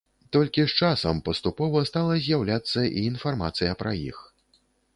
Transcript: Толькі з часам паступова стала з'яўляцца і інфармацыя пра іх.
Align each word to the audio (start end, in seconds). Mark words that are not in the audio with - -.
Толькі 0.35 0.63
з 0.69 0.85
часам 0.85 1.19
паступова 1.27 1.83
стала 1.91 2.17
з'яўляцца 2.29 2.85
і 2.97 3.05
інфармацыя 3.11 3.77
пра 3.83 3.91
іх. 4.09 4.17